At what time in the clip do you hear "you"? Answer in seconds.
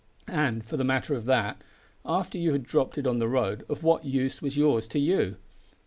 2.39-2.53, 4.99-5.35